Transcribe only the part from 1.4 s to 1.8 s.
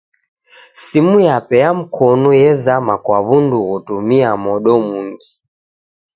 ya